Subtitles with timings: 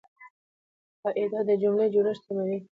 [1.03, 2.57] قاعده د جملې جوړښت سموي.